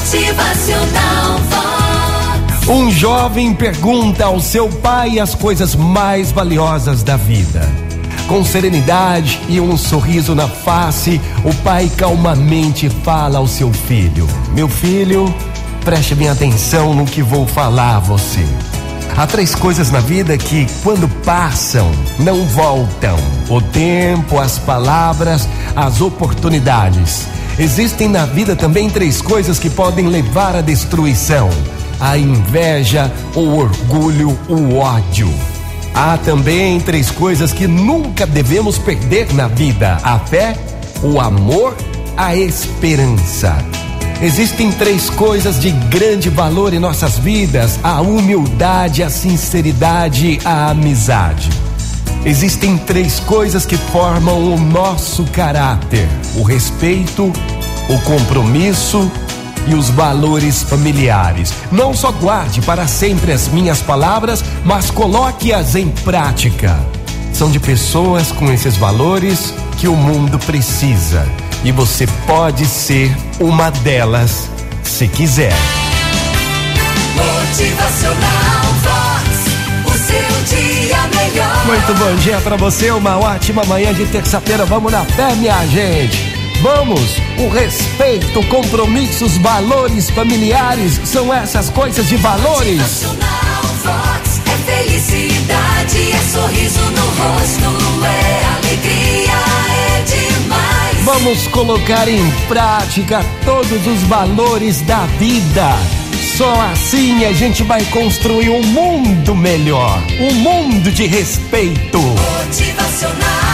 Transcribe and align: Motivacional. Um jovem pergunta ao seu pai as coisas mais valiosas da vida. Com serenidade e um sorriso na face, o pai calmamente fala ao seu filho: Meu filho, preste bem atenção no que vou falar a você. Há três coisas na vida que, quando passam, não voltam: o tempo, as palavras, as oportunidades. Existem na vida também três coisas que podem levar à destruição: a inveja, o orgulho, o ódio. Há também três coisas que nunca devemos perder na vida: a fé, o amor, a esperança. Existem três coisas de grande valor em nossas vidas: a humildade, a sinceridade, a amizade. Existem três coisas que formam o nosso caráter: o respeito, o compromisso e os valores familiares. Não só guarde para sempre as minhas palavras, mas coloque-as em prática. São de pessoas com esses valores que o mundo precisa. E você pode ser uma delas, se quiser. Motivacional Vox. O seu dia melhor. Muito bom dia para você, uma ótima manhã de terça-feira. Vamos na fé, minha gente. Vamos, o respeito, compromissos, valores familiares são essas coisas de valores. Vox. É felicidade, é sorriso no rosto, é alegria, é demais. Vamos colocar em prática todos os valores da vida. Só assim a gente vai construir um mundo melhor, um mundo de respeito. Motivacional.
Motivacional. 0.00 1.40
Um 2.66 2.90
jovem 2.90 3.52
pergunta 3.52 4.24
ao 4.24 4.40
seu 4.40 4.66
pai 4.66 5.18
as 5.18 5.34
coisas 5.34 5.74
mais 5.74 6.32
valiosas 6.32 7.02
da 7.02 7.18
vida. 7.18 7.60
Com 8.26 8.42
serenidade 8.42 9.38
e 9.46 9.60
um 9.60 9.76
sorriso 9.76 10.34
na 10.34 10.48
face, 10.48 11.20
o 11.44 11.54
pai 11.56 11.92
calmamente 11.98 12.88
fala 12.88 13.36
ao 13.38 13.46
seu 13.46 13.70
filho: 13.74 14.26
Meu 14.54 14.68
filho, 14.68 15.32
preste 15.84 16.14
bem 16.14 16.30
atenção 16.30 16.94
no 16.94 17.04
que 17.04 17.22
vou 17.22 17.46
falar 17.46 17.96
a 17.96 18.00
você. 18.00 18.46
Há 19.14 19.26
três 19.26 19.54
coisas 19.54 19.90
na 19.90 20.00
vida 20.00 20.38
que, 20.38 20.66
quando 20.82 21.06
passam, 21.26 21.90
não 22.18 22.46
voltam: 22.46 23.18
o 23.50 23.60
tempo, 23.60 24.38
as 24.38 24.58
palavras, 24.58 25.46
as 25.76 26.00
oportunidades. 26.00 27.28
Existem 27.60 28.08
na 28.08 28.24
vida 28.24 28.56
também 28.56 28.88
três 28.88 29.20
coisas 29.20 29.58
que 29.58 29.68
podem 29.68 30.06
levar 30.06 30.56
à 30.56 30.62
destruição: 30.62 31.50
a 32.00 32.16
inveja, 32.16 33.12
o 33.34 33.54
orgulho, 33.54 34.30
o 34.48 34.76
ódio. 34.78 35.30
Há 35.94 36.16
também 36.16 36.80
três 36.80 37.10
coisas 37.10 37.52
que 37.52 37.66
nunca 37.66 38.26
devemos 38.26 38.78
perder 38.78 39.34
na 39.34 39.46
vida: 39.46 39.98
a 40.02 40.18
fé, 40.18 40.56
o 41.02 41.20
amor, 41.20 41.76
a 42.16 42.34
esperança. 42.34 43.62
Existem 44.22 44.72
três 44.72 45.10
coisas 45.10 45.60
de 45.60 45.70
grande 45.70 46.30
valor 46.30 46.72
em 46.72 46.78
nossas 46.78 47.18
vidas: 47.18 47.78
a 47.82 48.00
humildade, 48.00 49.02
a 49.02 49.10
sinceridade, 49.10 50.40
a 50.46 50.70
amizade. 50.70 51.50
Existem 52.24 52.76
três 52.76 53.18
coisas 53.18 53.64
que 53.64 53.78
formam 53.78 54.52
o 54.52 54.58
nosso 54.58 55.24
caráter: 55.24 56.06
o 56.36 56.42
respeito, 56.42 57.32
o 57.90 57.98
compromisso 58.02 59.10
e 59.66 59.74
os 59.74 59.90
valores 59.90 60.62
familiares. 60.62 61.52
Não 61.72 61.92
só 61.92 62.12
guarde 62.12 62.62
para 62.62 62.86
sempre 62.86 63.32
as 63.32 63.48
minhas 63.48 63.82
palavras, 63.82 64.44
mas 64.64 64.90
coloque-as 64.90 65.74
em 65.74 65.88
prática. 65.88 66.78
São 67.32 67.50
de 67.50 67.58
pessoas 67.58 68.30
com 68.30 68.50
esses 68.52 68.76
valores 68.76 69.52
que 69.76 69.88
o 69.88 69.96
mundo 69.96 70.38
precisa. 70.38 71.26
E 71.64 71.72
você 71.72 72.06
pode 72.26 72.64
ser 72.64 73.14
uma 73.40 73.70
delas, 73.70 74.48
se 74.84 75.08
quiser. 75.08 75.52
Motivacional 77.16 78.20
Vox. 78.84 79.30
O 79.84 79.98
seu 79.98 80.56
dia 80.56 80.98
melhor. 81.08 81.66
Muito 81.66 81.94
bom 81.98 82.14
dia 82.22 82.40
para 82.40 82.56
você, 82.56 82.90
uma 82.92 83.18
ótima 83.18 83.64
manhã 83.64 83.92
de 83.92 84.06
terça-feira. 84.06 84.64
Vamos 84.64 84.92
na 84.92 85.04
fé, 85.04 85.34
minha 85.34 85.66
gente. 85.66 86.29
Vamos, 86.62 87.16
o 87.38 87.48
respeito, 87.48 88.42
compromissos, 88.48 89.38
valores 89.38 90.10
familiares 90.10 91.00
são 91.04 91.32
essas 91.32 91.70
coisas 91.70 92.06
de 92.06 92.16
valores. 92.16 93.04
Vox. 93.82 94.40
É 94.44 94.84
felicidade, 94.84 96.12
é 96.12 96.18
sorriso 96.30 96.80
no 96.80 97.00
rosto, 97.00 98.04
é 98.04 98.44
alegria, 98.56 99.32
é 99.72 100.02
demais. 100.02 101.04
Vamos 101.04 101.46
colocar 101.48 102.06
em 102.08 102.30
prática 102.46 103.24
todos 103.42 103.86
os 103.86 104.02
valores 104.02 104.82
da 104.82 105.06
vida. 105.18 105.78
Só 106.36 106.52
assim 106.72 107.24
a 107.24 107.32
gente 107.32 107.62
vai 107.62 107.82
construir 107.86 108.50
um 108.50 108.62
mundo 108.62 109.34
melhor, 109.34 110.02
um 110.20 110.34
mundo 110.34 110.92
de 110.92 111.06
respeito. 111.06 111.98
Motivacional. 111.98 113.50